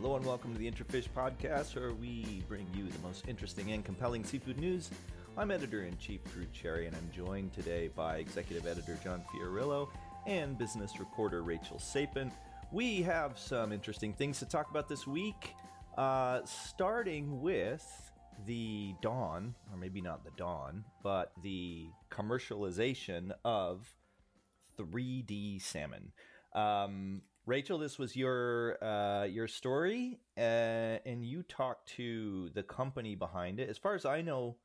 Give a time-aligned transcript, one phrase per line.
[0.00, 3.84] Hello and welcome to the Intrafish Podcast, where we bring you the most interesting and
[3.84, 4.90] compelling seafood news.
[5.36, 9.88] I'm editor in chief Drew Cherry, and I'm joined today by executive editor John Fiorillo
[10.24, 12.30] and business reporter Rachel Sapin.
[12.70, 15.54] We have some interesting things to talk about this week,
[15.96, 17.84] uh, starting with
[18.46, 23.92] the dawn, or maybe not the dawn, but the commercialization of
[24.78, 26.12] 3D salmon.
[26.54, 33.14] Um, Rachel, this was your uh, your story, uh, and you talked to the company
[33.14, 33.70] behind it.
[33.70, 34.56] As far as I know,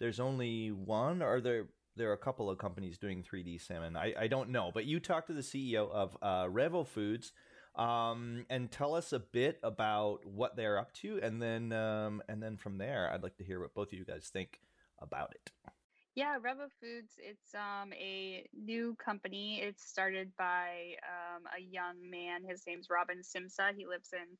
[0.00, 3.96] there's only one, or there there are a couple of companies doing 3D salmon.
[3.96, 7.30] I, I don't know, but you talked to the CEO of uh, Revo Foods,
[7.76, 12.42] um, and tell us a bit about what they're up to, and then um, and
[12.42, 14.58] then from there, I'd like to hear what both of you guys think
[14.98, 15.52] about it.
[16.14, 19.62] Yeah, Revo Foods, it's um, a new company.
[19.62, 22.44] It's started by um, a young man.
[22.46, 23.74] His name's Robin Simsa.
[23.74, 24.36] He lives in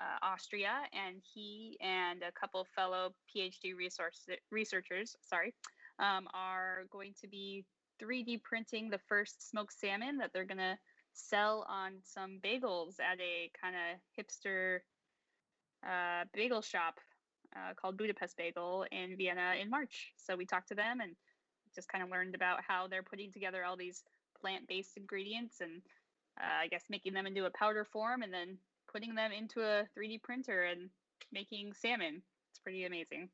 [0.00, 5.54] uh, Austria, and he and a couple fellow PhD resource, researchers, sorry,
[6.00, 7.64] um, are going to be
[8.02, 10.76] 3D printing the first smoked salmon that they're going to
[11.12, 14.78] sell on some bagels at a kind of hipster
[15.86, 16.98] uh, bagel shop
[17.56, 20.12] uh, called Budapest Bagel in Vienna in March.
[20.16, 21.14] So we talked to them and
[21.74, 24.02] just kind of learned about how they're putting together all these
[24.40, 25.82] plant based ingredients and
[26.40, 28.58] uh, I guess making them into a powder form and then
[28.90, 30.90] putting them into a 3D printer and
[31.32, 32.22] making salmon.
[32.50, 33.28] It's pretty amazing.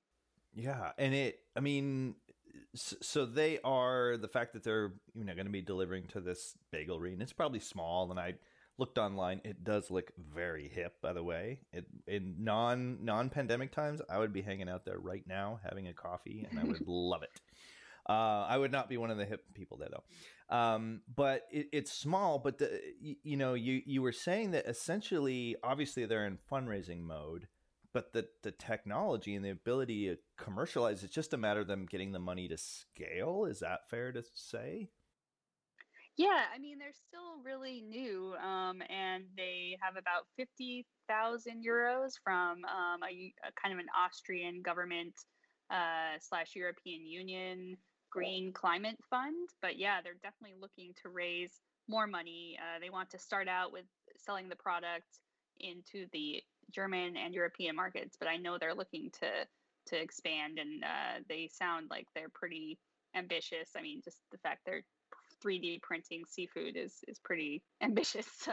[0.54, 1.40] Yeah, and it.
[1.56, 2.14] I mean,
[2.74, 6.54] so they are the fact that they're you know going to be delivering to this
[6.74, 8.34] bagelry, and it's probably small, and I
[8.78, 9.40] looked online.
[9.44, 11.60] It does look very hip, by the way.
[11.72, 15.88] It in non non pandemic times, I would be hanging out there right now having
[15.88, 17.30] a coffee, and I would love it.
[18.08, 20.56] Uh, I would not be one of the hip people there though.
[20.56, 22.38] Um, but it, it's small.
[22.38, 27.02] But the, you, you, know, you you were saying that essentially, obviously, they're in fundraising
[27.02, 27.48] mode.
[27.94, 31.86] But the, the technology and the ability to commercialize, it's just a matter of them
[31.86, 33.46] getting the money to scale.
[33.46, 34.90] Is that fair to say?
[36.18, 42.64] Yeah, I mean, they're still really new, um, and they have about 50,000 euros from
[42.64, 45.14] um, a, a, kind of an Austrian government
[45.70, 47.76] uh, slash European Union
[48.10, 49.48] Green Climate Fund.
[49.62, 51.52] But yeah, they're definitely looking to raise
[51.88, 52.58] more money.
[52.60, 53.84] Uh, they want to start out with
[54.16, 55.20] selling the product
[55.60, 56.42] into the
[56.74, 59.28] German and European markets, but I know they're looking to
[59.86, 62.78] to expand, and uh, they sound like they're pretty
[63.14, 63.70] ambitious.
[63.76, 64.84] I mean, just the fact they're
[65.44, 68.26] 3D printing seafood is is pretty ambitious.
[68.40, 68.52] So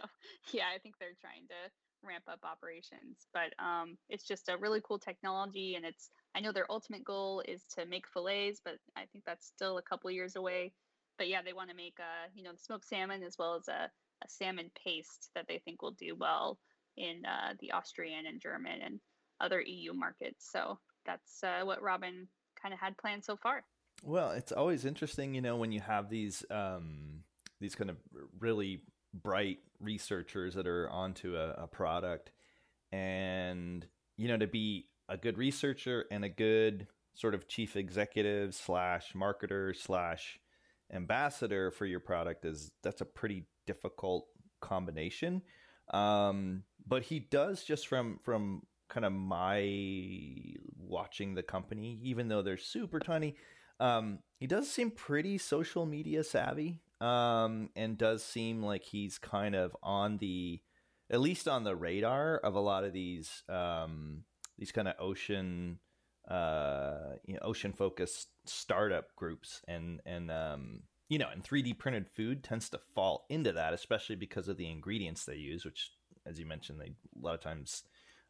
[0.51, 1.71] yeah, I think they're trying to
[2.03, 3.27] ramp up operations.
[3.33, 7.43] But um, it's just a really cool technology, and it's I know their ultimate goal
[7.47, 10.73] is to make fillets, but I think that's still a couple years away.
[11.17, 13.67] But yeah, they want to make a you know the smoked salmon as well as
[13.67, 13.89] a,
[14.23, 16.59] a salmon paste that they think will do well
[16.97, 18.99] in uh, the Austrian and German and
[19.41, 20.49] other EU markets.
[20.51, 22.27] So that's uh, what Robin
[22.61, 23.63] kind of had planned so far.
[24.03, 27.23] Well, it's always interesting, you know, when you have these um,
[27.59, 27.97] these kind of
[28.39, 28.81] really
[29.13, 32.31] bright researchers that are onto a, a product,
[32.91, 33.85] and
[34.17, 39.13] you know, to be a good researcher and a good sort of chief executive slash
[39.13, 40.39] marketer slash
[40.93, 44.27] ambassador for your product is that's a pretty difficult
[44.61, 45.41] combination.
[45.93, 49.61] Um, but he does just from from kind of my
[50.77, 53.35] watching the company, even though they're super tiny,
[53.79, 59.55] um, he does seem pretty social media savvy, um, and does seem like he's kind
[59.55, 60.61] of on the,
[61.09, 64.23] at least on the radar of a lot of these um,
[64.57, 65.79] these kind of ocean,
[66.29, 72.07] uh, you know, ocean focused startup groups, and and um, you know, and 3D printed
[72.07, 75.91] food tends to fall into that, especially because of the ingredients they use, which,
[76.25, 77.83] as you mentioned, they a lot of times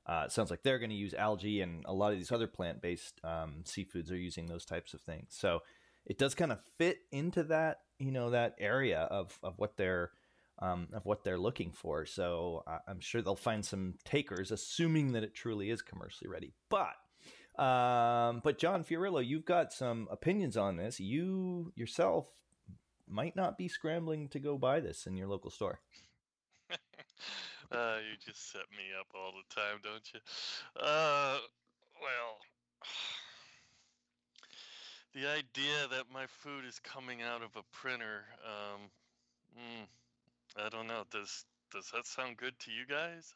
[0.06, 2.82] uh, sounds like they're going to use algae, and a lot of these other plant
[2.82, 5.28] based um, seafoods are using those types of things.
[5.30, 5.62] So
[6.06, 10.12] it does kind of fit into that you know that area of of what they're
[10.60, 12.06] um, of what they're looking for.
[12.06, 16.54] So I'm sure they'll find some takers, assuming that it truly is commercially ready.
[16.70, 16.96] But
[17.62, 21.00] um, but John Fiorillo, you've got some opinions on this.
[21.00, 22.28] You yourself
[23.08, 25.80] might not be scrambling to go buy this in your local store.
[27.72, 30.20] uh, you just set me up all the time, don't you?
[30.80, 31.38] Uh,
[32.02, 32.38] well,
[35.14, 38.82] the idea that my food is coming out of a printer, um,
[39.58, 39.88] mm,
[40.66, 41.04] I don't know.
[41.12, 43.34] Does does that sound good to you guys?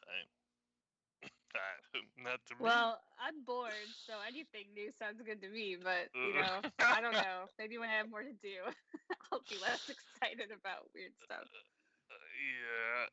[1.54, 2.60] I, not to me.
[2.64, 3.72] Well, I'm bored,
[4.06, 5.76] so anything new sounds good to me.
[5.82, 7.46] But you know, I don't know.
[7.58, 8.62] Maybe when I have more to do,
[9.32, 11.46] I'll be less excited about weird stuff.
[12.10, 12.14] Uh,
[12.54, 13.06] yeah,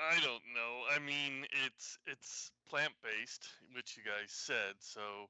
[0.00, 0.88] I don't know.
[0.90, 3.44] I mean, it's it's plant based,
[3.74, 4.80] which you guys said.
[4.80, 5.28] So,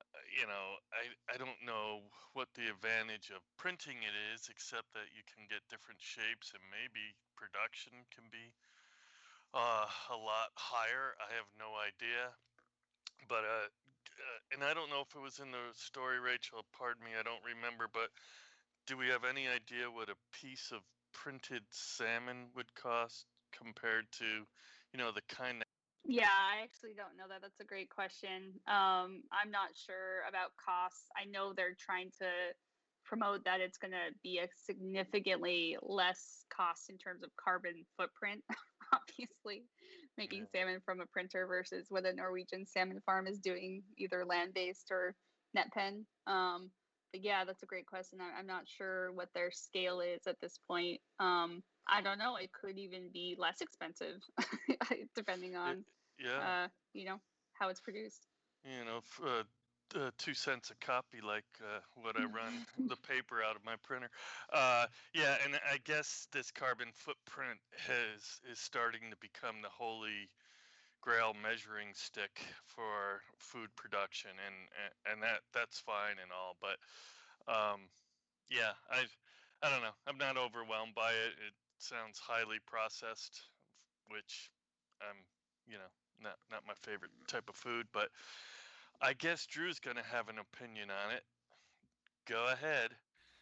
[0.00, 2.02] uh, you know, I I don't know
[2.34, 6.62] what the advantage of printing it is, except that you can get different shapes and
[6.70, 8.52] maybe production can be
[9.54, 11.16] uh, a lot higher.
[11.20, 12.32] I have no idea.
[13.28, 16.64] But uh, uh, and I don't know if it was in the story, Rachel.
[16.76, 17.88] Pardon me, I don't remember.
[17.92, 18.10] But
[18.86, 24.24] do we have any idea what a piece of printed salmon would cost compared to,
[24.92, 25.60] you know, the kind?
[25.60, 25.68] That-
[26.04, 27.42] yeah, I actually don't know that.
[27.42, 28.54] That's a great question.
[28.66, 31.10] Um, I'm not sure about costs.
[31.16, 32.28] I know they're trying to
[33.08, 38.44] promote that it's going to be a significantly less cost in terms of carbon footprint
[38.92, 39.64] obviously
[40.18, 40.60] making yeah.
[40.60, 45.14] salmon from a printer versus what a norwegian salmon farm is doing either land-based or
[45.54, 46.70] net pen um,
[47.12, 48.18] yeah that's a great question.
[48.20, 51.00] I, am not sure what their scale is at this point.
[51.20, 52.36] Um, i don't know.
[52.36, 54.20] It could even be less expensive
[55.14, 55.84] depending on
[56.18, 56.64] yeah.
[56.64, 57.20] uh, you know
[57.52, 58.26] how it's produced.
[58.64, 59.42] You know uh,
[59.96, 63.76] uh, two cents a copy, like uh, what I run the paper out of my
[63.82, 64.10] printer.
[64.52, 70.28] Uh, yeah, and I guess this carbon footprint has is starting to become the holy
[71.00, 74.56] grail measuring stick for food production, and
[75.12, 76.78] and that that's fine and all, but
[77.50, 77.88] um,
[78.50, 79.04] yeah, I
[79.62, 79.96] I don't know.
[80.06, 81.34] I'm not overwhelmed by it.
[81.46, 83.40] It sounds highly processed,
[84.08, 84.50] which
[85.00, 85.16] I'm
[85.66, 85.90] you know
[86.22, 88.08] not not my favorite type of food, but
[89.00, 91.22] I guess Drew's to have an opinion on it.
[92.26, 92.90] Go ahead.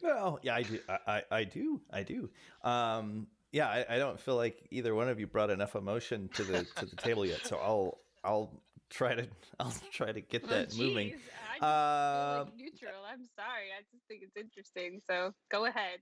[0.03, 0.79] Well, yeah, I do.
[0.88, 1.81] I, I, I do.
[1.91, 2.31] I do.
[2.62, 3.26] Um,
[3.56, 6.67] yeah, I, I, don't feel like either one of you brought enough emotion to the
[6.76, 7.47] to the table yet.
[7.47, 8.50] So I'll I'll
[8.91, 9.26] try to
[9.61, 11.14] I'll try to get oh, that oh, moving.
[11.62, 13.00] I uh, like neutral.
[13.11, 13.73] I'm sorry.
[13.73, 15.00] I just think it's interesting.
[15.08, 16.00] So go ahead.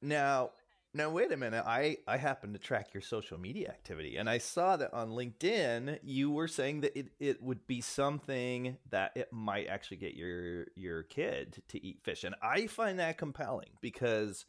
[0.00, 0.50] Now,
[0.94, 1.64] now, wait a minute.
[1.66, 5.98] I, I happen to track your social media activity, and I saw that on LinkedIn
[6.02, 10.68] you were saying that it, it would be something that it might actually get your
[10.74, 14.46] your kid to eat fish, and I find that compelling because,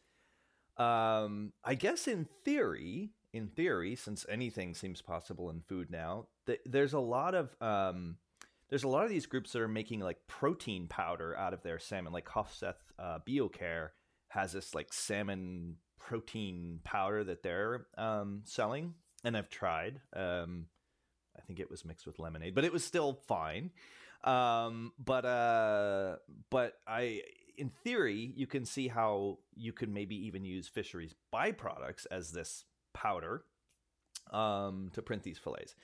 [0.77, 6.61] um, I guess in theory, in theory, since anything seems possible in food now, th-
[6.65, 8.17] there's a lot of um,
[8.69, 11.79] there's a lot of these groups that are making like protein powder out of their
[11.79, 13.89] salmon, like Hofseth uh, BioCare
[14.29, 18.93] has this like salmon protein powder that they're um, selling,
[19.23, 19.99] and I've tried.
[20.13, 20.67] Um,
[21.37, 23.71] I think it was mixed with lemonade, but it was still fine.
[24.23, 26.15] Um, but uh,
[26.49, 27.21] but I,
[27.57, 32.65] in theory, you can see how you could maybe even use fisheries byproducts as this
[32.93, 33.43] powder
[34.31, 35.75] um, to print these fillets.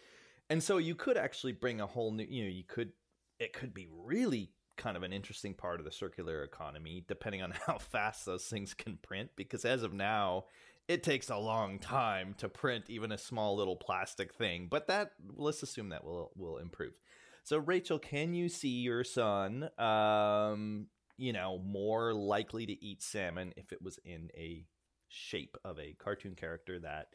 [0.49, 2.91] And so you could actually bring a whole new, you know, you could,
[3.39, 7.51] it could be really kind of an interesting part of the circular economy, depending on
[7.65, 9.31] how fast those things can print.
[9.35, 10.45] Because as of now,
[10.87, 14.67] it takes a long time to print even a small little plastic thing.
[14.69, 16.99] But that let's assume that will will improve.
[17.43, 20.87] So Rachel, can you see your son, um,
[21.18, 24.65] you know, more likely to eat salmon if it was in a
[25.07, 27.07] shape of a cartoon character that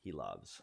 [0.00, 0.60] he loves?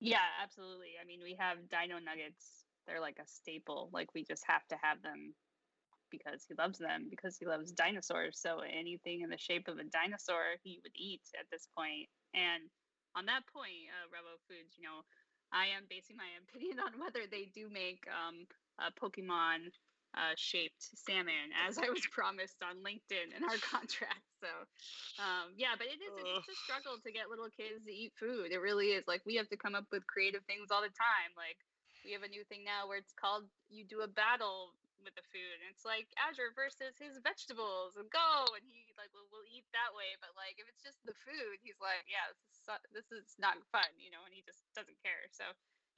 [0.00, 0.96] Yeah, absolutely.
[1.00, 2.64] I mean, we have dino nuggets.
[2.86, 3.90] They're like a staple.
[3.92, 5.34] Like we just have to have them
[6.10, 8.38] because he loves them because he loves dinosaurs.
[8.40, 12.08] So anything in the shape of a dinosaur he would eat at this point.
[12.34, 12.64] And
[13.14, 15.06] on that point, uh, Revo Foods, you know,
[15.52, 18.46] I am basing my opinion on whether they do make um,
[18.78, 19.70] a Pokemon
[20.14, 24.26] uh, shaped salmon, as I was promised on LinkedIn in our contract.
[24.42, 24.50] So,
[25.22, 28.50] um, yeah, but it is it's a struggle to get little kids to eat food.
[28.50, 29.06] It really is.
[29.06, 31.30] Like we have to come up with creative things all the time.
[31.36, 31.60] Like
[32.02, 34.74] we have a new thing now where it's called you do a battle
[35.04, 35.56] with the food.
[35.60, 38.52] And it's like Azure versus his vegetables and go.
[38.56, 40.16] And he like will, will eat that way.
[40.20, 43.56] But like if it's just the food, he's like, yeah, this is this is not
[43.72, 44.22] fun, you know.
[44.24, 45.28] And he just doesn't care.
[45.32, 45.44] So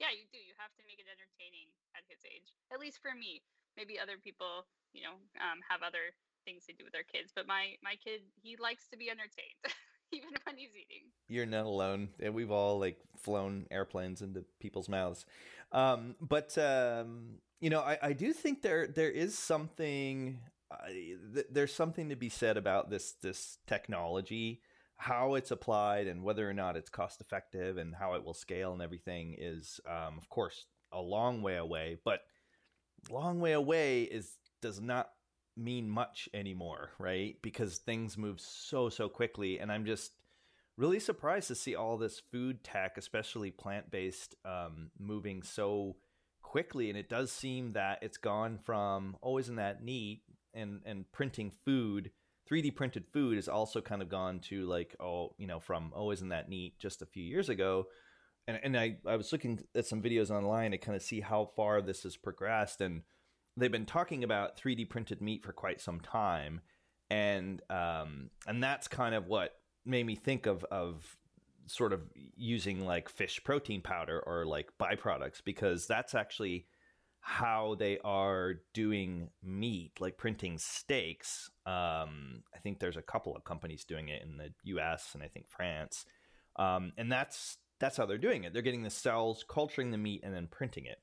[0.03, 0.39] yeah, you do.
[0.43, 2.51] You have to make it entertaining at his age.
[2.75, 3.39] At least for me.
[3.79, 6.11] Maybe other people, you know, um, have other
[6.43, 7.31] things to do with their kids.
[7.31, 9.63] But my my kid, he likes to be entertained.
[10.13, 11.09] even when he's eating.
[11.27, 12.09] You're not alone.
[12.19, 15.25] We've all like flown airplanes into people's mouths.
[15.71, 20.87] Um, but um, you know, I, I do think there there is something uh,
[21.33, 24.61] th- there's something to be said about this this technology,
[24.97, 28.73] how it's applied, and whether or not it's cost effective, and how it will scale
[28.73, 31.97] and everything is, um, of course, a long way away.
[32.03, 32.21] But
[33.09, 35.09] long way away is does not
[35.57, 37.35] mean much anymore, right?
[37.41, 40.13] Because things move so so quickly, and I'm just
[40.77, 45.97] really surprised to see all this food tech, especially plant based, um, moving so
[46.41, 46.89] quickly.
[46.89, 50.21] And it does seem that it's gone from always in that neat
[50.53, 52.11] and and printing food.
[52.49, 56.21] 3D printed food has also kind of gone to like oh you know from always
[56.21, 57.85] in that neat just a few years ago.
[58.47, 61.49] And and I I was looking at some videos online to kind of see how
[61.55, 63.03] far this has progressed, and
[63.55, 66.61] they've been talking about 3D printed meat for quite some time,
[67.09, 71.17] and um and that's kind of what made me think of of
[71.65, 72.01] sort of
[72.35, 76.65] using like fish protein powder or like byproducts because that's actually
[77.25, 81.49] how they are doing meat, like printing steaks.
[81.65, 85.11] Um, I think there's a couple of companies doing it in the U.S.
[85.13, 86.05] and I think France,
[86.57, 88.51] um, and that's that's how they're doing it.
[88.51, 90.97] They're getting the cells, culturing the meat, and then printing it.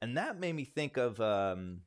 [0.00, 1.82] And that made me think of um,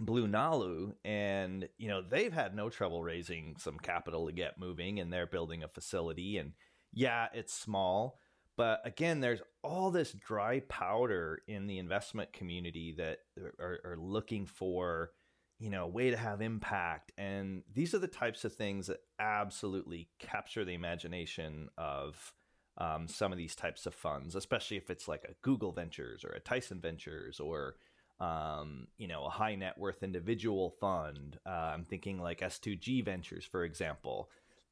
[0.00, 5.12] BlueNalu, and you know they've had no trouble raising some capital to get moving, and
[5.12, 6.38] they're building a facility.
[6.38, 6.52] And
[6.92, 8.20] yeah, it's small,
[8.58, 13.20] but again, there's all this dry powder in the investment community that
[13.60, 15.12] are, are looking for,
[15.60, 17.12] you know, a way to have impact.
[17.16, 22.34] And these are the types of things that absolutely capture the imagination of
[22.78, 26.30] um, some of these types of funds, especially if it's like a Google Ventures or
[26.30, 27.76] a Tyson Ventures or
[28.18, 31.38] um, you know, a high net worth individual fund.
[31.46, 34.30] Uh, I'm thinking like S2G Ventures, for example.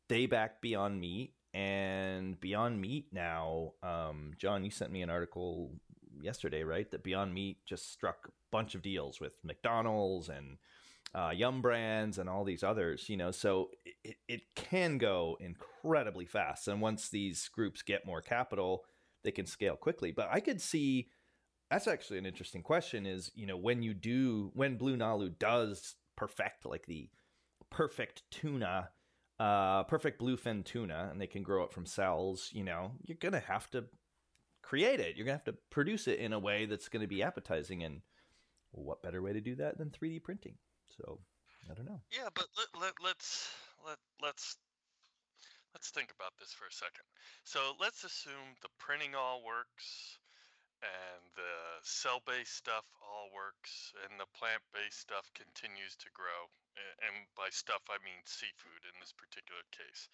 [0.09, 5.71] They back Beyond Meat and Beyond Meat now, um, John, you sent me an article
[6.21, 6.91] yesterday, right?
[6.91, 10.59] That Beyond Meat just struck a bunch of deals with McDonald's and
[11.15, 13.31] uh, Yum Brands and all these others, you know.
[13.31, 13.71] So
[14.05, 16.69] it, it can go incredibly fast.
[16.69, 18.85] And once these groups get more capital,
[19.25, 20.13] they can scale quickly.
[20.13, 21.09] But I could see
[21.71, 26.67] that's actually an interesting question is, you know, when you do, when BlueNalu does perfect
[26.67, 27.09] like the
[27.71, 28.91] perfect tuna
[29.39, 33.33] uh, perfect bluefin tuna and they can grow it from cells, you know, you're going
[33.33, 33.85] to have to
[34.63, 35.17] create it.
[35.17, 37.83] You're going to have to produce it in a way that's going to be appetizing.
[37.83, 38.01] And
[38.73, 40.55] what better way to do that than 3D printing?
[40.97, 41.21] So
[41.71, 42.01] I don't know.
[42.11, 43.51] Yeah, but let, let, let's
[43.85, 44.57] let let's
[45.75, 47.05] let's think about this for a second.
[47.45, 50.19] So let's assume the printing all works
[50.83, 56.49] and the cell-based stuff all works and the plant-based stuff continues to grow
[57.07, 60.09] and by stuff I mean seafood in this particular case.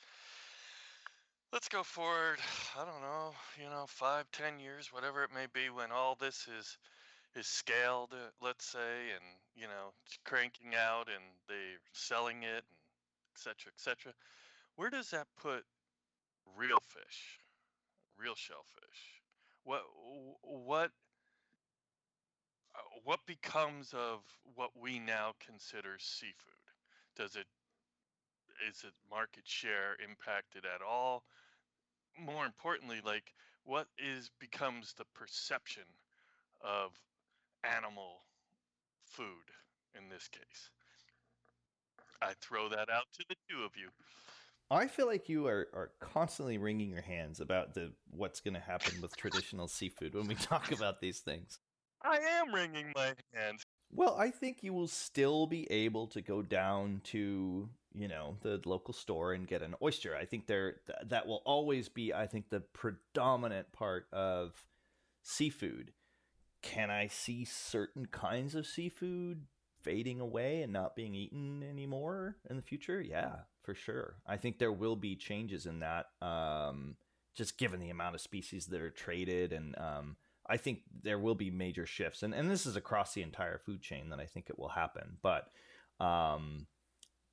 [1.52, 2.38] Let's go forward,
[2.78, 6.48] I don't know, you know, five, ten years, whatever it may be, when all this
[6.48, 6.78] is
[7.34, 9.92] is scaled, uh, let's say, and you know,
[10.24, 12.78] cranking out and they're selling it and
[13.34, 14.12] et cetera, et cetera.
[14.76, 15.64] Where does that put
[16.56, 17.38] real fish,
[18.18, 19.20] real shellfish?
[19.64, 19.82] What
[20.42, 20.90] what
[22.74, 24.20] Uh, what becomes of
[24.54, 26.34] what we now consider seafood?
[27.16, 27.46] Does it
[28.68, 31.24] is it market share impacted at all?
[32.18, 33.32] More importantly, like
[33.64, 35.84] what is becomes the perception
[36.62, 36.92] of
[37.64, 38.22] animal
[39.04, 39.50] food
[39.96, 40.70] in this case?
[42.20, 43.88] I throw that out to the two of you.
[44.70, 48.60] I feel like you are, are constantly wringing your hands about the what's going to
[48.60, 51.58] happen with traditional seafood when we talk about these things.
[52.04, 53.64] I am wringing my hands.
[53.94, 58.60] Well, I think you will still be able to go down to, you know, the
[58.64, 60.16] local store and get an oyster.
[60.16, 64.64] I think there that will always be I think the predominant part of
[65.22, 65.92] seafood.
[66.62, 69.42] Can I see certain kinds of seafood
[69.82, 73.00] fading away and not being eaten anymore in the future?
[73.00, 74.14] Yeah, for sure.
[74.26, 76.96] I think there will be changes in that um,
[77.34, 80.16] just given the amount of species that are traded and um,
[80.52, 83.80] I think there will be major shifts, and and this is across the entire food
[83.80, 85.16] chain that I think it will happen.
[85.22, 85.48] But,
[85.98, 86.66] um,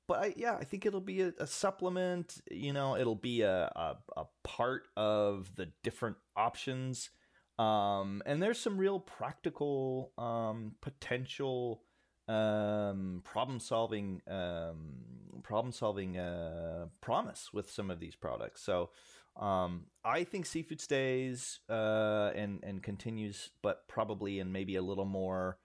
[0.08, 2.40] but I, yeah, I think it'll be a, a supplement.
[2.50, 7.10] You know, it'll be a, a, a part of the different options.
[7.58, 11.82] Um, and there's some real practical um, potential
[12.26, 14.94] um, problem solving um,
[15.42, 18.62] problem solving uh, promise with some of these products.
[18.62, 18.90] So
[19.36, 25.04] um, I think seafood stays uh, and and continues, but probably in maybe a little
[25.04, 25.58] more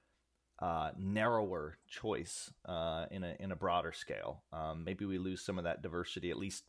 [0.59, 4.43] uh, narrower choice uh, in a in a broader scale.
[4.53, 6.63] Um, maybe we lose some of that diversity at least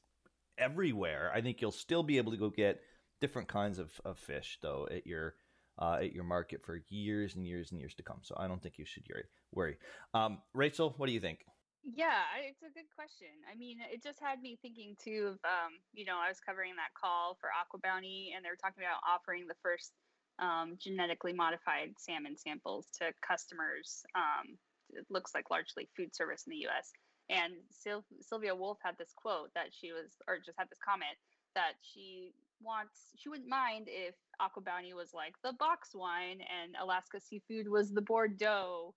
[0.59, 1.31] everywhere.
[1.35, 2.81] I think you'll still be able to go get
[3.21, 5.35] different kinds of, of fish though at your
[5.79, 8.19] uh, at your market for years and years and years to come.
[8.23, 9.05] So I don't think you should
[9.53, 9.76] worry.
[10.15, 11.41] Um, Rachel, what do you think?
[11.87, 13.31] Yeah, it's a good question.
[13.47, 16.75] I mean, it just had me thinking too of, um, you know, I was covering
[16.76, 19.93] that call for AquaBounty, and they were talking about offering the first
[20.40, 24.02] um, genetically modified salmon samples to customers.
[24.16, 24.59] Um,
[24.90, 26.90] it looks like largely food service in the U.S.
[27.31, 31.14] And Syl- Sylvia Wolf had this quote that she was, or just had this comment
[31.55, 37.21] that she wants, she wouldn't mind if AquaBounty was like the box wine and Alaska
[37.21, 38.93] Seafood was the Bordeaux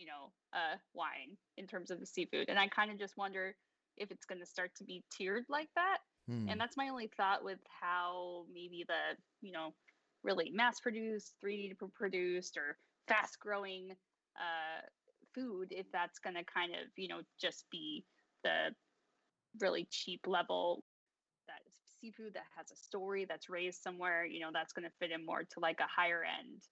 [0.00, 2.48] you know, uh, wine in terms of the seafood.
[2.48, 3.54] And I kind of just wonder
[3.98, 5.98] if it's going to start to be tiered like that.
[6.26, 6.48] Hmm.
[6.48, 9.74] And that's my only thought with how maybe the, you know,
[10.24, 12.78] really mass produced, 3D produced, or
[13.08, 13.90] fast growing
[14.36, 14.86] uh,
[15.34, 18.04] food if that's going to kind of, you know, just be
[18.42, 18.74] the
[19.60, 20.82] really cheap level
[21.46, 21.60] that
[22.00, 25.26] seafood that has a story that's raised somewhere, you know, that's going to fit in
[25.26, 26.62] more to like a higher end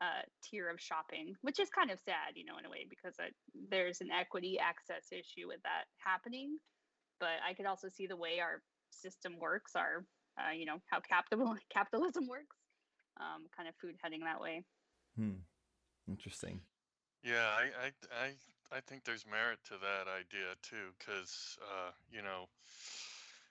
[0.00, 3.14] uh, tier of shopping, which is kind of sad, you know, in a way, because
[3.20, 3.30] uh,
[3.70, 6.58] there's an equity access issue with that happening.
[7.20, 10.04] But I could also see the way our system works, our,
[10.38, 12.56] uh, you know, how capital capitalism works,
[13.20, 14.64] um, kind of food heading that way.
[15.16, 15.44] Hmm.
[16.08, 16.60] Interesting.
[17.22, 22.20] Yeah, I, I, I, I think there's merit to that idea too, because uh, you
[22.20, 22.48] know,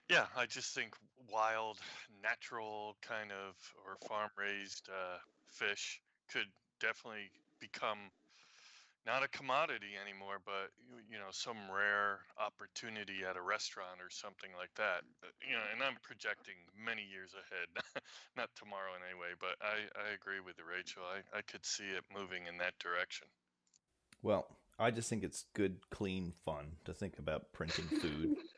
[0.10, 0.94] yeah, I just think
[1.32, 1.80] wild,
[2.22, 3.56] natural kind of
[3.88, 5.18] or farm raised uh,
[5.50, 6.48] fish could
[6.80, 8.12] definitely become
[9.06, 10.72] not a commodity anymore, but
[11.12, 15.04] you know, some rare opportunity at a restaurant or something like that.
[15.20, 17.68] Uh, you know, and I'm projecting many years ahead,
[18.40, 21.04] not tomorrow in any way, but I, I agree with you, Rachel.
[21.04, 23.28] I, I could see it moving in that direction.
[24.24, 24.48] Well,
[24.80, 28.38] I just think it's good, clean fun to think about printing food.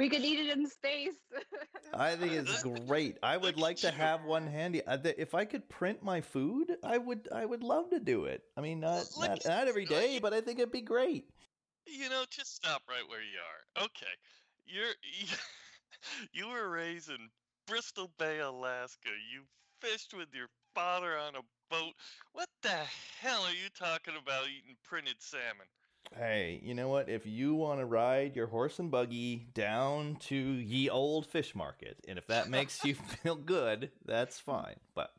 [0.00, 1.14] we could eat it in space.
[1.94, 3.18] I think it's great.
[3.22, 4.84] I would like to have one handy.
[4.86, 7.28] Uh, if I could print my food, I would.
[7.32, 8.42] I would love to do it.
[8.56, 11.28] I mean, not not, not every day, but I think it'd be great.
[11.86, 13.84] You know, just stop right where you are.
[13.84, 14.14] Okay,
[14.66, 14.94] you're
[16.32, 17.28] you were raised in
[17.66, 19.10] Bristol Bay, Alaska.
[19.32, 19.42] You
[19.82, 21.92] fished with your father on a boat.
[22.32, 22.78] What the
[23.20, 25.66] hell are you talking about eating printed salmon?
[26.16, 27.08] Hey, you know what?
[27.08, 31.98] If you want to ride your horse and buggy down to ye old fish market,
[32.08, 34.76] and if that makes you feel good, that's fine.
[34.94, 35.12] But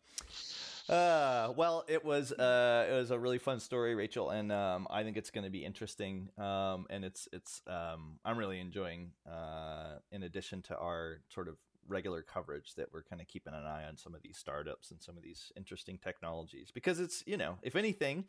[0.89, 5.03] uh, well, it was uh, it was a really fun story, Rachel, and um, I
[5.03, 6.29] think it's going to be interesting.
[6.37, 9.11] Um, and it's it's um, I'm really enjoying.
[9.25, 11.55] Uh, in addition to our sort of
[11.87, 15.01] regular coverage, that we're kind of keeping an eye on some of these startups and
[15.01, 18.25] some of these interesting technologies because it's you know if anything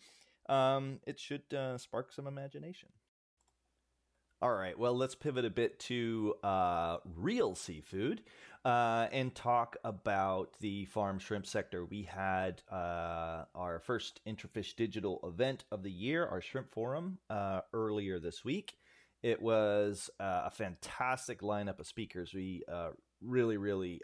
[0.49, 2.89] um, it should uh, spark some imagination.
[4.43, 8.23] All right, well, let's pivot a bit to uh, real seafood
[8.65, 11.85] uh, and talk about the farm shrimp sector.
[11.85, 17.61] We had uh, our first Intrafish Digital event of the year, our shrimp forum, uh,
[17.73, 18.75] earlier this week.
[19.23, 22.35] It was uh, a fantastic lineup of speakers.
[22.35, 24.01] We uh, really, really,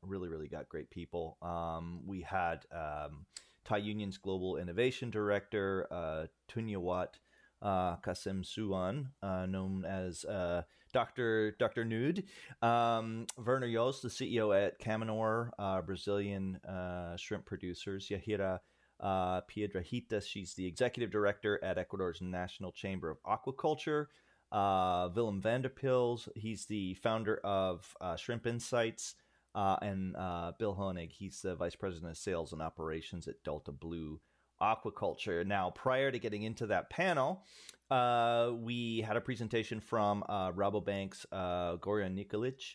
[0.00, 1.36] really, really got great people.
[1.42, 2.64] Um, we had.
[2.72, 3.26] Um,
[3.66, 7.14] Thai Union's Global Innovation Director, uh, Tunyawat
[7.60, 11.56] uh, Kasemsuwan, uh, known as uh, Dr.
[11.58, 11.84] Dr.
[11.84, 12.24] Nude,
[12.62, 18.60] um, Werner Jost, the CEO at Camanor, uh, Brazilian uh, shrimp producers, Yahira
[19.00, 24.06] uh, Piedrahita, she's the executive director at Ecuador's National Chamber of Aquaculture.
[24.52, 29.16] Uh, Willem van der Pijl, he's the founder of Shrimp Insights
[29.56, 33.72] uh, and uh, Bill Honig, he's the vice president of sales and operations at Delta
[33.72, 34.20] Blue
[34.60, 35.46] Aquaculture.
[35.46, 37.42] Now, prior to getting into that panel,
[37.90, 42.74] uh, we had a presentation from uh, Rabobank's uh, Gorjan Nikolik,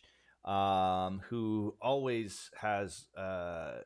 [0.50, 3.78] um, who always has uh,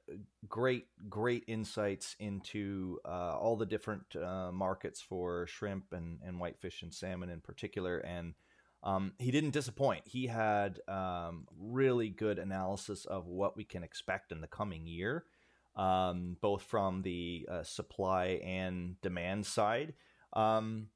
[0.49, 4.17] great, great insights into uh, all the different
[4.55, 7.99] markets for shrimp and, and whitefish and salmon in particular.
[7.99, 8.33] And
[8.87, 10.03] um, he didn't disappoint.
[10.07, 15.25] He had um, really good analysis of what we can expect in the coming year,
[15.75, 19.95] um, both from the uh, supply and demand side.
[20.35, 20.87] Um,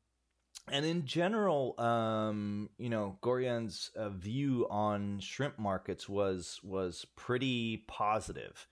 [0.71, 7.85] and in general, um, you know, Gorjan's uh, view on shrimp markets was was pretty
[7.89, 8.69] positive.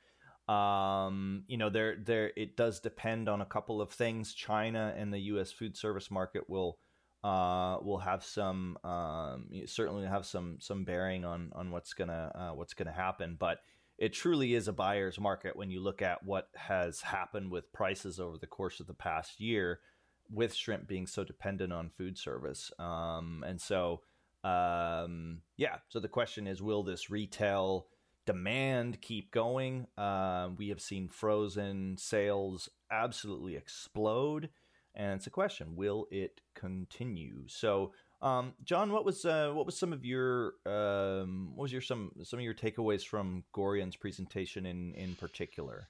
[0.47, 4.33] Um, you know, there there it does depend on a couple of things.
[4.33, 5.51] China and the U.S.
[5.51, 6.79] food service market will
[7.25, 12.55] uh, will have some um, certainly have some some bearing on on what's gonna uh,
[12.55, 13.37] what's gonna happen.
[13.39, 13.59] But
[13.99, 18.21] it truly is a buyer's market when you look at what has happened with prices
[18.21, 19.81] over the course of the past year,
[20.31, 22.71] with shrimp being so dependent on food service.
[22.79, 24.03] Um, and so,
[24.45, 25.79] um, yeah.
[25.89, 27.89] So the question is, will this retail
[28.25, 29.89] demand keep going?
[29.97, 34.51] Uh, we have seen frozen sales absolutely explode
[34.99, 37.47] and it's a question: Will it continue?
[37.47, 41.81] So, um, John, what was uh, what was some of your um, what was your
[41.81, 45.89] some some of your takeaways from Gorjan's presentation in in particular?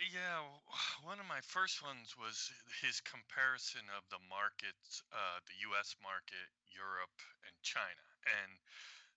[0.00, 0.44] Yeah,
[1.02, 2.52] one of my first ones was
[2.84, 5.96] his comparison of the markets, uh, the U.S.
[6.04, 7.16] market, Europe,
[7.48, 8.04] and China,
[8.44, 8.52] and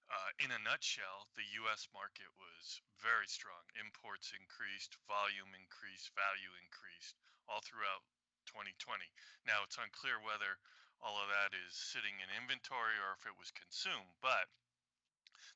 [0.07, 1.91] uh, in a nutshell, the U.S.
[1.91, 3.63] market was very strong.
[3.75, 8.03] Imports increased, volume increased, value increased all throughout
[8.45, 9.03] 2020.
[9.47, 10.59] Now it's unclear whether
[11.03, 14.47] all of that is sitting in inventory or if it was consumed, but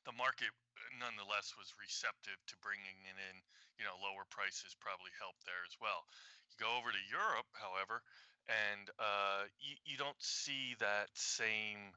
[0.04, 0.52] the market
[1.00, 3.36] nonetheless was receptive to bringing it in.
[3.80, 6.02] You know, lower prices probably helped there as well.
[6.50, 8.02] You go over to Europe, however,
[8.50, 11.94] and uh, you, you don't see that same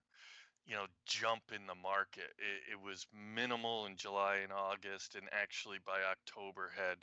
[0.67, 5.27] you know jump in the market it, it, was minimal in july and august and
[5.32, 6.97] actually by october had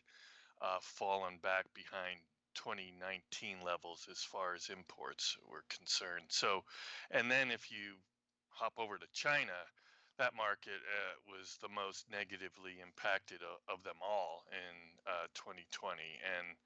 [0.62, 2.22] uh, fallen back behind
[2.58, 6.64] 2019 levels as far as imports were concerned so
[7.10, 7.94] and then if you
[8.50, 9.54] hop over to china
[10.18, 14.74] that market uh, was the most negatively impacted of, of them all in
[15.06, 16.58] uh, 2020 and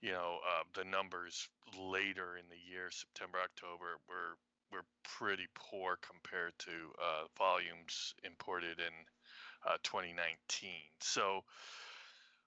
[0.00, 4.36] you know, uh, the numbers later in the year, September, October, were
[4.72, 8.94] were pretty poor compared to uh, volumes imported in
[9.64, 10.70] uh, 2019.
[11.00, 11.44] So,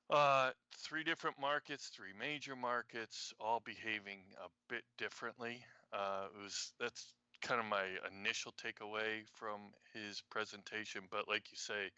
[0.10, 5.64] uh, three different markets, three major markets, all behaving a bit differently.
[5.94, 7.86] Uh, it was that's kind of my
[8.20, 11.02] initial takeaway from his presentation.
[11.12, 11.92] But like you say,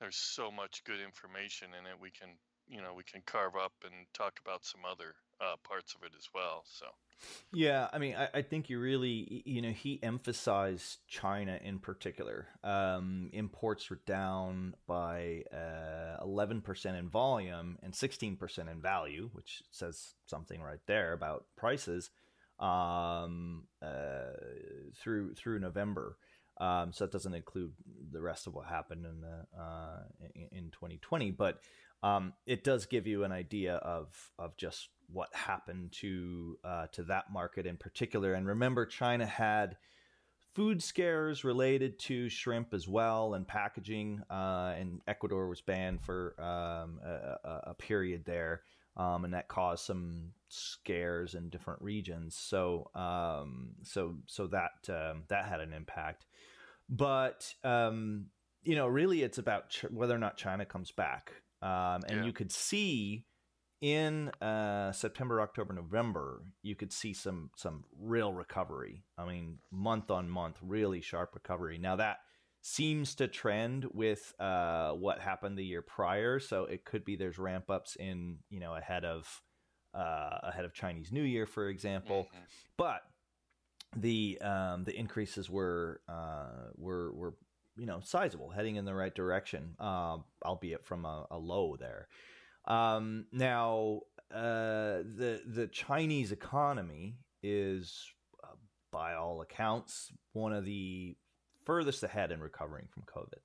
[0.00, 1.94] there's so much good information in it.
[2.00, 2.30] We can
[2.68, 6.12] you know we can carve up and talk about some other uh, parts of it
[6.16, 6.62] as well.
[6.64, 6.86] So.
[7.52, 12.48] Yeah, I mean, I, I, think you really, you know, he emphasized China in particular.
[12.64, 20.14] Um, imports were down by uh, 11% in volume and 16% in value, which says
[20.26, 22.10] something right there about prices
[22.58, 24.32] um, uh,
[24.96, 26.16] through through November.
[26.60, 27.72] Um, so that doesn't include
[28.12, 30.02] the rest of what happened in the uh,
[30.34, 31.60] in, in 2020, but
[32.02, 37.02] um, it does give you an idea of of just what happened to uh, to
[37.04, 38.34] that market in particular.
[38.34, 39.76] And remember, China had
[40.54, 46.34] food scares related to shrimp as well and packaging, uh, and Ecuador was banned for
[46.38, 48.62] um, a, a, period there,
[48.96, 52.36] um, and that caused some scares in different regions.
[52.36, 56.26] So um, so so that um, that had an impact,
[56.88, 58.26] but um,
[58.62, 61.32] you know, really, it's about ch- whether or not China comes back.
[61.60, 62.24] Um, and yeah.
[62.24, 63.24] you could see
[63.82, 69.02] in uh, September, October, November, you could see some some real recovery.
[69.18, 71.78] I mean, month on month, really sharp recovery.
[71.78, 72.18] Now that
[72.62, 77.38] seems to trend with uh, what happened the year prior, so it could be there's
[77.38, 79.42] ramp ups in you know ahead of
[79.94, 82.28] uh, ahead of Chinese New Year, for example.
[82.28, 82.44] Mm-hmm.
[82.78, 83.02] But
[83.96, 87.34] the um, the increases were uh, were were
[87.76, 92.06] you know sizable, heading in the right direction, uh, albeit from a, a low there.
[92.66, 94.00] Um, now,
[94.32, 98.06] uh, the the Chinese economy is,
[98.42, 98.54] uh,
[98.90, 101.16] by all accounts, one of the
[101.64, 103.40] furthest ahead in recovering from COVID.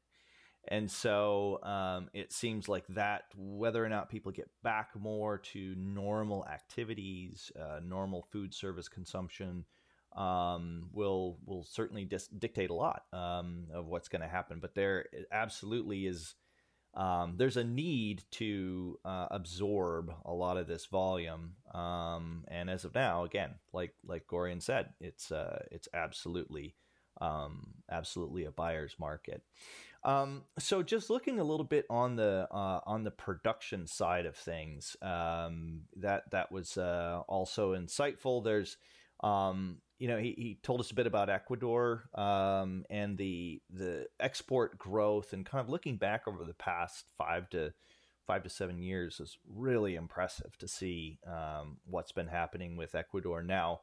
[0.69, 5.75] And so um, it seems like that, whether or not people get back more to
[5.77, 9.65] normal activities, uh, normal food service consumption,
[10.15, 14.59] um, will will certainly dis- dictate a lot um, of what's going to happen.
[14.59, 16.35] But there absolutely is
[16.97, 21.53] um, there's a need to uh, absorb a lot of this volume.
[21.73, 26.75] Um, and as of now, again, like like Gorjan said, it's uh, it's absolutely
[27.21, 29.43] um, absolutely a buyer's market.
[30.03, 34.35] Um, so just looking a little bit on the uh, on the production side of
[34.35, 38.43] things, that that was uh, also insightful.
[38.43, 38.77] There's
[39.23, 44.07] um, you know, he, he told us a bit about Ecuador um, and the the
[44.19, 47.73] export growth, and kind of looking back over the past five to
[48.27, 53.41] five to seven years is really impressive to see um, what's been happening with Ecuador
[53.41, 53.79] now.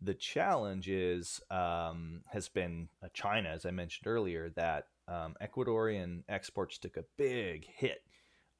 [0.00, 6.22] The challenge is um, has been uh, China, as I mentioned earlier, that um, Ecuadorian
[6.28, 8.02] exports took a big hit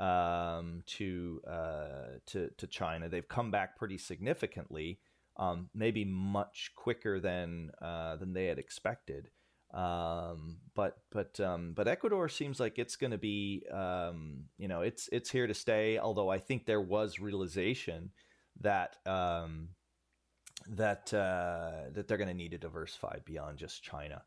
[0.01, 3.09] um, to uh, to to China.
[3.09, 4.99] They've come back pretty significantly
[5.41, 9.31] um, maybe much quicker than uh, than they had expected.
[9.73, 14.83] Um, but but um, but Ecuador seems like it's going to be um, you know
[14.83, 15.99] it's it's here to stay.
[15.99, 18.11] Although I think there was realization
[18.61, 19.71] that um,
[20.69, 24.23] that uh, that they're going to need to diversify beyond just China.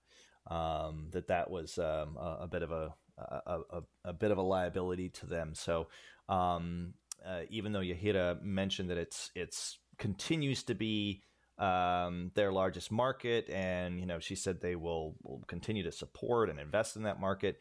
[0.49, 2.05] Um, that that was a,
[2.41, 5.53] a, bit of a, a, a, a bit of a liability to them.
[5.55, 5.87] So
[6.27, 6.95] um,
[7.25, 11.23] uh, even though Yahira mentioned that it's it's continues to be
[11.57, 16.49] um, their largest market, and you know she said they will will continue to support
[16.49, 17.59] and invest in that market.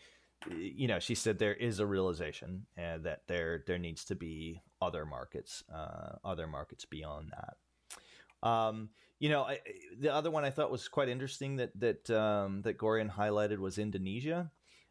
[0.50, 4.62] You know, she said there is a realization uh, that there there needs to be
[4.80, 8.48] other markets, uh, other markets beyond that.
[8.48, 8.88] Um,
[9.20, 9.60] you know, I,
[10.00, 13.78] the other one I thought was quite interesting that that um, that Gorjan highlighted was
[13.78, 14.50] Indonesia,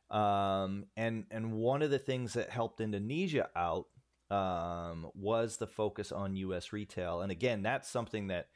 [0.10, 3.88] um, and and one of the things that helped Indonesia out
[4.32, 6.74] um, was the focus on U.S.
[6.74, 8.48] retail, and again, that's something that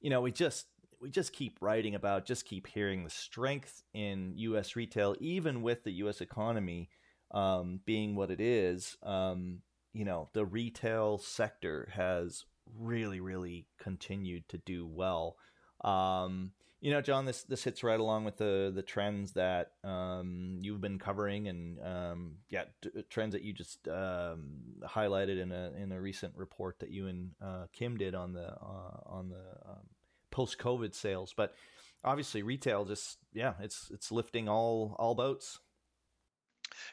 [0.00, 0.66] you know we just
[1.00, 4.76] we just keep writing about, just keep hearing the strength in U.S.
[4.76, 6.20] retail, even with the U.S.
[6.20, 6.90] economy
[7.30, 9.60] um, being what it is, um,
[9.92, 12.44] you know, the retail sector has
[12.78, 15.36] really, really continued to do well.
[15.82, 20.58] Um, you know, John, this this hits right along with the the trends that um,
[20.62, 25.72] you've been covering, and um, yeah, t- trends that you just um, highlighted in a
[25.78, 29.70] in a recent report that you and uh, Kim did on the uh, on the
[29.70, 29.88] um,
[30.30, 31.34] post COVID sales.
[31.36, 31.54] But
[32.02, 35.58] obviously, retail just yeah, it's it's lifting all all boats.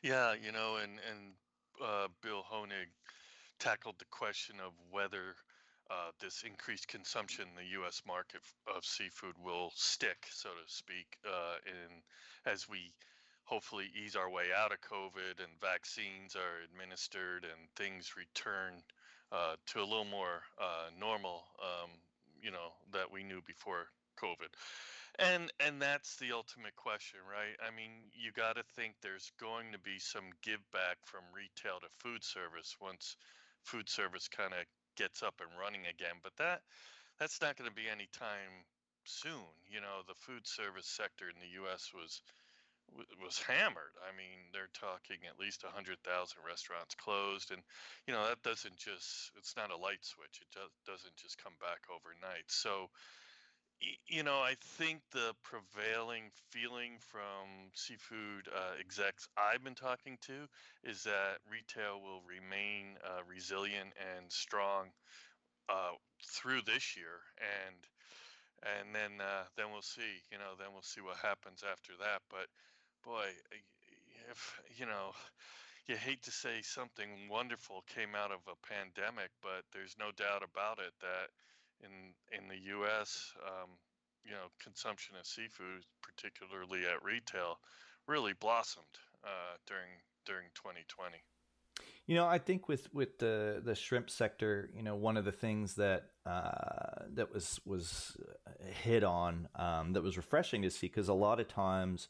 [0.03, 1.33] Yeah, you know, and and
[1.81, 2.91] uh, Bill Honig
[3.57, 5.35] tackled the question of whether
[5.89, 8.01] uh, this increased consumption in the U.S.
[8.05, 8.41] market
[8.75, 12.01] of seafood will stick, so to speak, uh, in
[12.45, 12.91] as we
[13.43, 18.83] hopefully ease our way out of COVID and vaccines are administered and things return
[19.31, 21.89] uh, to a little more uh, normal, um,
[22.41, 23.87] you know, that we knew before
[24.21, 24.51] COVID.
[25.19, 27.55] And and that's the ultimate question, right?
[27.65, 31.79] I mean, you got to think there's going to be some give back from retail
[31.79, 33.15] to food service once
[33.63, 34.65] food service kind of
[34.97, 36.19] gets up and running again.
[36.21, 36.61] But that
[37.19, 38.65] that's not going to be any time
[39.05, 39.47] soon.
[39.69, 41.91] You know, the food service sector in the U.S.
[41.95, 42.21] was
[43.19, 43.95] was hammered.
[43.99, 45.99] I mean, they're talking at least 100,000
[46.39, 47.51] restaurants closed.
[47.51, 47.61] And,
[48.07, 50.39] you know, that doesn't just, it's not a light switch.
[50.39, 52.47] It just doesn't just come back overnight.
[52.47, 52.87] So,
[54.07, 60.47] you know, I think the prevailing feeling from seafood uh, execs I've been talking to
[60.83, 64.87] is that retail will remain uh, resilient and strong
[65.69, 65.93] uh,
[66.25, 67.77] through this year, and
[68.63, 70.23] and then uh, then we'll see.
[70.31, 72.21] You know, then we'll see what happens after that.
[72.29, 72.47] But
[73.03, 73.27] boy,
[74.31, 75.11] if you know.
[75.87, 80.43] You hate to say something wonderful came out of a pandemic, but there's no doubt
[80.43, 81.29] about it that
[81.83, 83.69] in in the U.S., um,
[84.23, 87.59] you know, consumption of seafood, particularly at retail,
[88.07, 88.85] really blossomed
[89.23, 89.89] uh, during
[90.25, 91.17] during 2020.
[92.05, 95.31] You know, I think with with the the shrimp sector, you know, one of the
[95.31, 98.17] things that uh, that was was
[98.83, 102.07] hit on um, that was refreshing to see because a lot of times,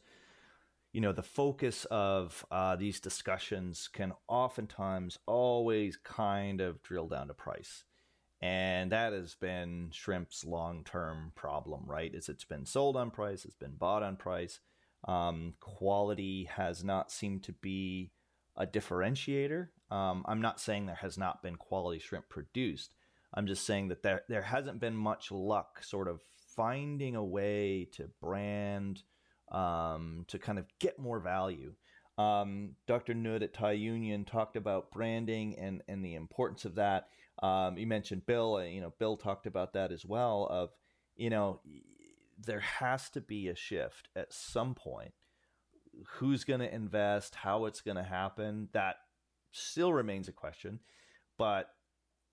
[0.92, 7.28] you know, the focus of uh, these discussions can oftentimes always kind of drill down
[7.28, 7.84] to price
[8.40, 13.56] and that has been shrimp's long-term problem right is it's been sold on price it's
[13.56, 14.60] been bought on price
[15.06, 18.10] um, quality has not seemed to be
[18.56, 22.92] a differentiator um, i'm not saying there has not been quality shrimp produced
[23.34, 26.20] i'm just saying that there, there hasn't been much luck sort of
[26.54, 29.02] finding a way to brand
[29.50, 31.72] um, to kind of get more value
[32.18, 33.14] um, Dr.
[33.14, 37.08] Nood at Thai Union talked about branding and, and the importance of that.
[37.42, 38.62] Um, you mentioned Bill.
[38.64, 40.46] You know, Bill talked about that as well.
[40.50, 40.70] Of
[41.16, 41.60] you know,
[42.38, 45.12] there has to be a shift at some point.
[46.18, 47.34] Who's going to invest?
[47.34, 48.68] How it's going to happen?
[48.72, 48.96] That
[49.52, 50.80] still remains a question,
[51.36, 51.70] but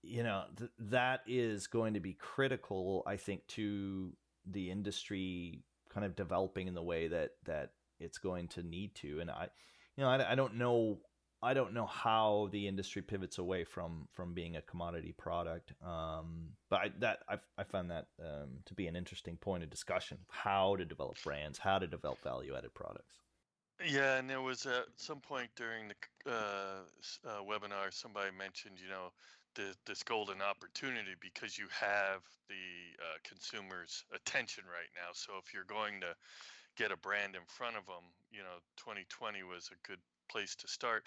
[0.03, 3.03] you know th- that is going to be critical.
[3.07, 4.13] I think to
[4.45, 9.19] the industry kind of developing in the way that that it's going to need to.
[9.19, 9.47] And I,
[9.95, 10.99] you know, I, I don't know
[11.45, 15.73] I don't know how the industry pivots away from from being a commodity product.
[15.85, 19.69] Um, but I, that I, I found that um, to be an interesting point of
[19.69, 23.19] discussion: how to develop brands, how to develop value added products.
[23.85, 26.81] Yeah, and there was at some point during the uh,
[27.27, 29.11] uh, webinar, somebody mentioned, you know,
[29.53, 35.11] the, this golden opportunity because you have the uh, consumer's attention right now.
[35.13, 36.15] So if you're going to
[36.77, 40.67] get a brand in front of them, you know, 2020 was a good place to
[40.67, 41.05] start.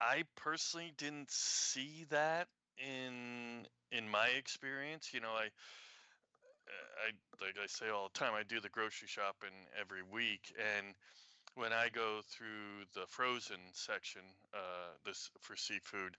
[0.00, 5.10] I personally didn't see that in in my experience.
[5.12, 5.48] You know, I
[7.04, 10.94] I like I say all the time, I do the grocery shopping every week, and
[11.54, 14.22] when I go through the frozen section,
[14.54, 16.16] uh, this for seafood,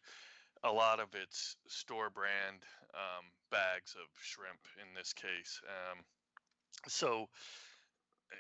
[0.64, 2.60] a lot of it's store brand
[2.94, 5.62] um, bags of shrimp in this case.
[5.64, 6.00] Um,
[6.88, 7.28] so,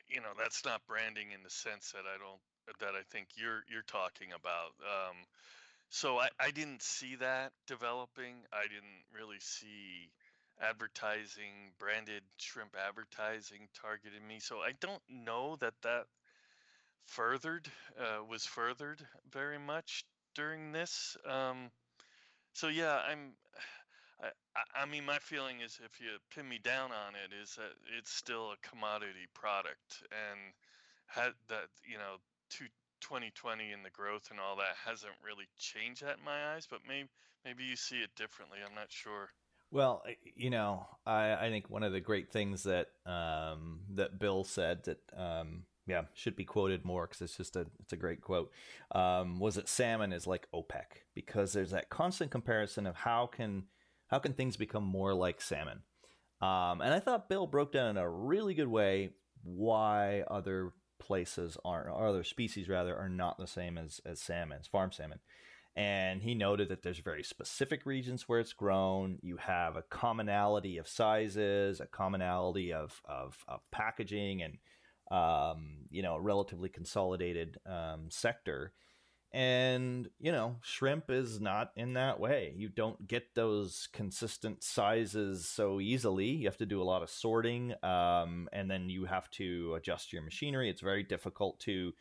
[0.09, 2.41] you know, that's not branding in the sense that I don't
[2.79, 4.73] that I think you're you're talking about.
[4.81, 5.17] Um,
[5.89, 8.35] so I, I didn't see that developing.
[8.53, 10.11] I didn't really see
[10.61, 14.39] advertising, branded shrimp advertising targeted me.
[14.39, 16.05] So I don't know that that
[17.05, 17.67] furthered
[17.99, 20.05] uh, was furthered very much
[20.35, 21.17] during this.
[21.27, 21.71] Um,
[22.53, 23.33] so yeah, I'm.
[24.21, 27.71] I, I mean, my feeling is if you pin me down on it, is that
[27.97, 30.39] it's still a commodity product, and
[31.07, 32.17] had that you know
[32.49, 32.65] to
[33.01, 36.79] 2020 and the growth and all that hasn't really changed that in my eyes, but
[36.87, 37.09] maybe
[37.45, 38.59] maybe you see it differently.
[38.65, 39.29] I'm not sure.
[39.71, 40.03] Well,
[40.35, 44.83] you know, I, I think one of the great things that um, that Bill said
[44.85, 48.51] that um, yeah, should be quoted more because it's just a it's a great quote.
[48.91, 53.63] Um, was that salmon is like OPEC because there's that constant comparison of how can
[54.07, 55.81] how can things become more like salmon,
[56.41, 59.11] um, and I thought Bill broke down in a really good way
[59.43, 64.59] why other places aren't or other species rather are not the same as as salmon,
[64.59, 65.19] as farm salmon.
[65.75, 69.17] And he noted that there's very specific regions where it's grown.
[69.21, 74.57] You have a commonality of sizes, a commonality of, of, of packaging, and
[75.09, 78.73] um, you know, a relatively consolidated um, sector.
[79.31, 82.53] And, you know, shrimp is not in that way.
[82.55, 86.29] You don't get those consistent sizes so easily.
[86.29, 90.11] You have to do a lot of sorting, um, and then you have to adjust
[90.11, 90.67] your machinery.
[90.69, 91.93] It's very difficult to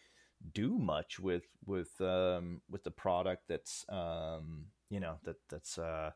[0.54, 6.12] do much with with um, with the product that's um, you know that that's uh,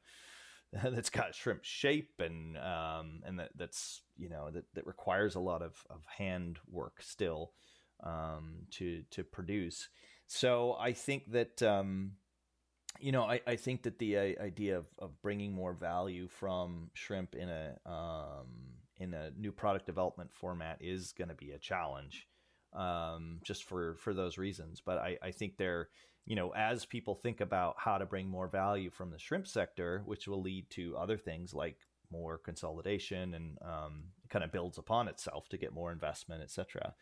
[0.72, 5.40] that's got shrimp shape and um, and that that's you know that, that requires a
[5.40, 7.52] lot of, of hand work still
[8.02, 9.88] um, to to produce.
[10.34, 12.12] So I think that um,
[12.98, 16.90] you know I, I think that the uh, idea of, of bringing more value from
[16.94, 18.46] shrimp in a um,
[18.96, 22.28] in a new product development format is going to be a challenge
[22.72, 24.80] um, just for for those reasons.
[24.84, 25.90] But I, I think they're
[26.24, 30.00] you know as people think about how to bring more value from the shrimp sector,
[30.06, 31.76] which will lead to other things like
[32.10, 36.94] more consolidation and um, kind of builds upon itself to get more investment, etc.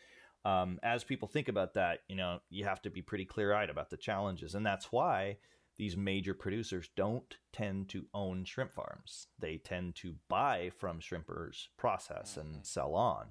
[0.45, 3.71] Um, as people think about that, you know, you have to be pretty clear eyed
[3.71, 5.37] about the challenges, and that's why
[5.77, 9.29] these major producers don't tend to own shrimp farms.
[9.39, 12.63] They tend to buy from shrimpers, process, and mm-hmm.
[12.65, 13.29] sell on.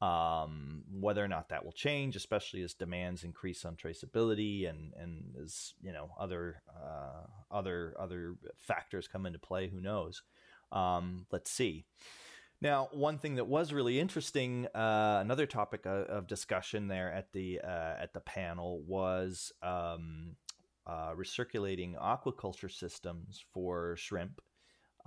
[0.00, 5.36] Um, whether or not that will change, especially as demands increase on traceability and and
[5.40, 10.22] as you know other uh, other other factors come into play, who knows?
[10.72, 11.84] Um, let's see.
[12.62, 17.32] Now, one thing that was really interesting, uh, another topic of, of, discussion there at
[17.32, 20.36] the uh, at the panel was um,
[20.86, 24.40] uh, recirculating aquaculture systems for shrimp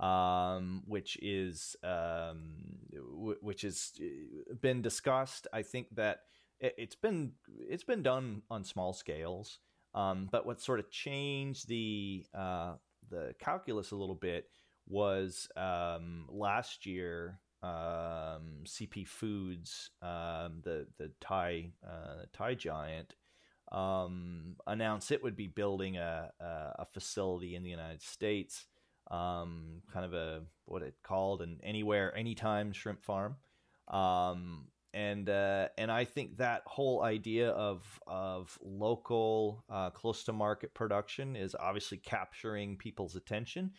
[0.00, 5.46] um, which is um, w- which has uh, been discussed.
[5.52, 6.20] I think that
[6.60, 7.32] it, has been
[7.68, 9.58] it's been done on small scales,
[9.94, 12.74] um, but what sort of changed the uh,
[13.08, 14.48] the calculus a little bit
[14.86, 17.40] was um, last year.
[17.66, 23.14] Um, CP Foods, um, the the Thai uh, Thai giant,
[24.66, 26.44] announced it would be building a, a,
[26.80, 28.66] a facility in the United States
[29.10, 33.36] um, kind of a what it called an anywhere, anytime shrimp farm.
[33.88, 40.32] Um, and uh, and I think that whole idea of of local, uh, close to
[40.32, 43.72] market production is obviously capturing people's attention.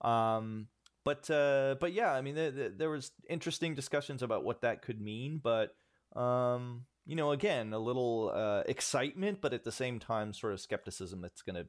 [0.00, 0.66] Um,
[1.04, 4.82] but uh, but yeah, I mean, the, the, there was interesting discussions about what that
[4.82, 5.74] could mean, but
[6.16, 10.60] um, you know, again, a little uh, excitement, but at the same time, sort of
[10.60, 11.66] skepticism that's going to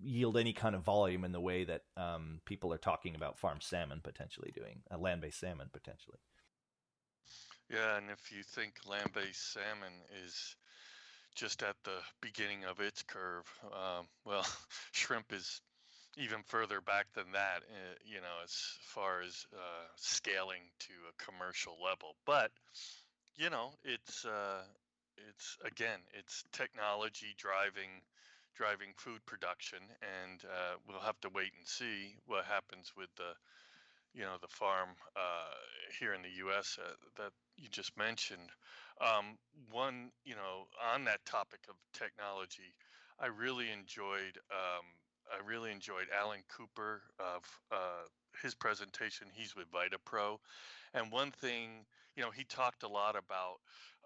[0.00, 3.60] yield any kind of volume in the way that um, people are talking about farm
[3.60, 6.18] salmon potentially doing, uh, land based salmon potentially.
[7.70, 9.92] Yeah, and if you think land based salmon
[10.24, 10.56] is
[11.34, 14.46] just at the beginning of its curve, um, well,
[14.92, 15.60] shrimp is
[16.18, 18.52] even further back than that, uh, you know, as
[18.82, 22.16] far as uh, scaling to a commercial level.
[22.26, 22.50] But,
[23.36, 24.62] you know, it's, uh,
[25.30, 28.02] it's again, it's technology driving
[28.56, 33.30] driving food production, and uh, we'll have to wait and see what happens with the,
[34.14, 35.54] you know, the farm uh,
[36.00, 36.78] here in the U.S.
[36.82, 38.50] Uh, that you just mentioned.
[39.00, 39.38] Um,
[39.70, 42.74] one, you know, on that topic of technology,
[43.20, 44.38] I really enjoyed.
[44.50, 44.84] Um,
[45.32, 48.06] I really enjoyed Alan Cooper of uh,
[48.42, 49.28] his presentation.
[49.32, 50.38] He's with VitaPro,
[50.94, 51.86] and one thing,
[52.16, 53.56] you know, he talked a lot about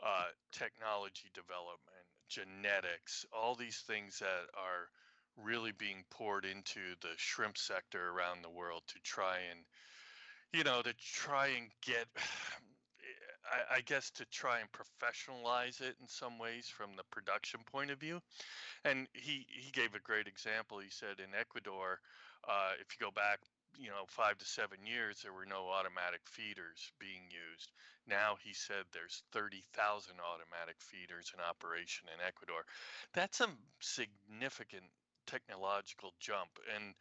[0.05, 4.89] uh, technology development genetics, all these things that are
[5.37, 9.61] really being poured into the shrimp sector around the world to try and,
[10.53, 12.07] you know, to try and get,
[13.45, 17.91] I, I guess, to try and professionalize it in some ways from the production point
[17.91, 18.21] of view.
[18.85, 20.79] And he, he gave a great example.
[20.79, 22.01] He said in Ecuador,
[22.49, 23.41] uh, if you go back
[23.79, 27.73] you know, five to seven years, there were no automatic feeders being used.
[28.07, 32.65] Now he said there's 30,000 automatic feeders in operation in Ecuador.
[33.15, 33.49] That's a
[33.81, 34.85] significant
[35.27, 36.59] technological jump.
[36.75, 36.95] And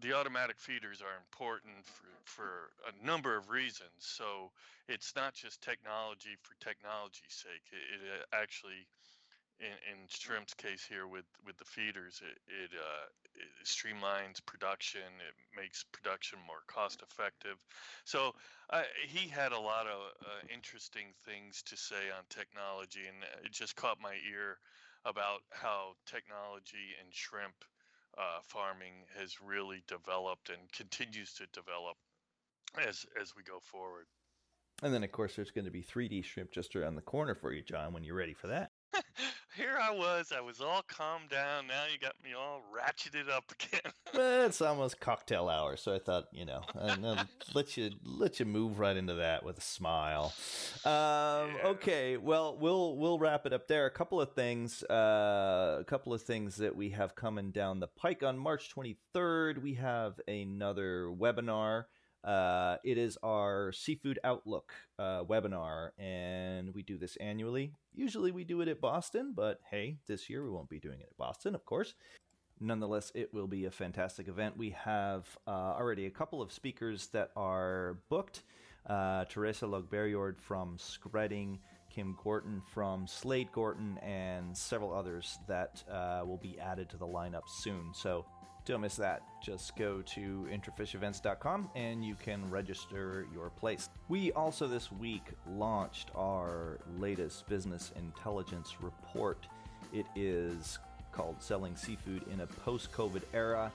[0.00, 2.50] the automatic feeders are important for, for
[2.88, 3.90] a number of reasons.
[3.98, 4.50] So
[4.88, 7.64] it's not just technology for technology's sake.
[7.72, 8.86] It, it actually
[9.60, 13.06] in, in shrimp's case here with with the feeders, it it, uh,
[13.36, 15.04] it streamlines production.
[15.20, 17.56] It makes production more cost effective.
[18.04, 18.34] So
[18.70, 23.52] uh, he had a lot of uh, interesting things to say on technology, and it
[23.52, 24.58] just caught my ear
[25.04, 27.64] about how technology and shrimp
[28.18, 31.96] uh, farming has really developed and continues to develop
[32.78, 34.06] as as we go forward.
[34.82, 37.52] And then, of course, there's going to be 3D shrimp just around the corner for
[37.52, 38.70] you, John, when you're ready for that.
[39.56, 40.32] Here I was.
[40.36, 41.66] I was all calmed down.
[41.66, 43.92] Now you got me all ratcheted up again.
[44.14, 48.46] well, it's almost cocktail hour, so I thought, you know, I'll let you let you
[48.46, 50.32] move right into that with a smile.
[50.84, 51.56] Um, yeah.
[51.64, 53.86] Okay, well, we'll we'll wrap it up there.
[53.86, 57.88] A couple of things, uh, a couple of things that we have coming down the
[57.88, 59.60] pike on March 23rd.
[59.60, 61.84] We have another webinar.
[62.22, 67.72] Uh, it is our Seafood Outlook uh, webinar, and we do this annually.
[67.94, 71.08] Usually we do it at Boston, but hey, this year we won't be doing it
[71.10, 71.94] at Boston, of course.
[72.60, 74.58] Nonetheless, it will be a fantastic event.
[74.58, 78.42] We have uh, already a couple of speakers that are booked.
[78.86, 81.58] Uh, Teresa Log Bergjord from Skretting,
[81.88, 87.06] Kim Gorton from Slade Gorton, and several others that uh, will be added to the
[87.06, 87.92] lineup soon.
[87.94, 88.26] So
[88.70, 89.22] don't miss that.
[89.42, 93.88] Just go to intrafishevents.com and you can register your place.
[94.08, 99.46] We also this week launched our latest business intelligence report.
[99.92, 100.78] It is
[101.12, 103.72] called Selling Seafood in a Post COVID Era.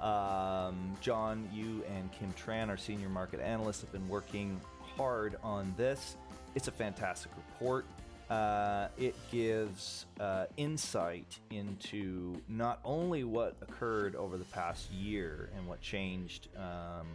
[0.00, 4.60] Um, John, you and Kim Tran, our senior market analyst, have been working
[4.96, 6.16] hard on this.
[6.54, 7.84] It's a fantastic report.
[8.28, 15.66] Uh, it gives uh, insight into not only what occurred over the past year and
[15.68, 17.06] what changed um,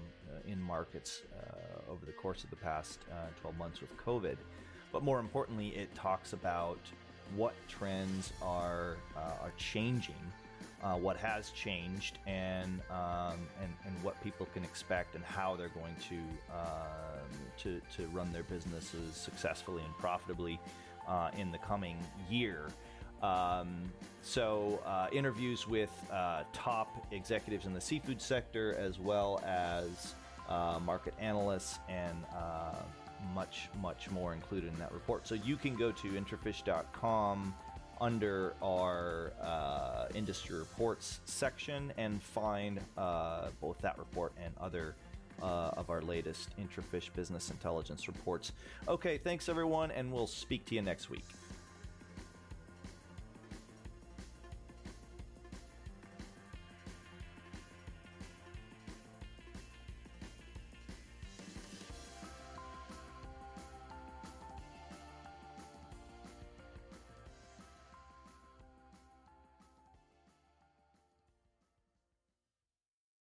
[0.47, 4.38] in markets uh, over the course of the past uh, 12 months with COVID,
[4.93, 6.80] but more importantly, it talks about
[7.36, 10.16] what trends are uh, are changing.
[10.84, 15.70] Uh, what has changed and, um, and and what people can expect and how they're
[15.70, 16.16] going to
[16.51, 20.59] um, to to run their businesses successfully and profitably
[21.12, 21.97] uh, in the coming
[22.30, 22.68] year.
[23.22, 23.91] Um,
[24.22, 30.16] so, uh, interviews with uh, top executives in the seafood sector, as well as
[30.47, 32.76] uh, market analysts, and uh,
[33.36, 35.28] much, much more included in that report.
[35.28, 37.53] So, you can go to intrafish.com
[37.99, 42.80] under our uh, industry reports section and find
[43.59, 44.95] both that report and other
[45.41, 48.51] uh, of our latest Intrafish Business Intelligence reports.
[48.87, 51.25] Okay, thanks everyone, and we'll speak to you next week.